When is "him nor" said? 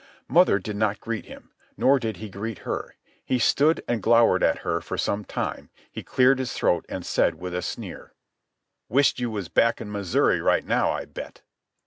1.27-1.99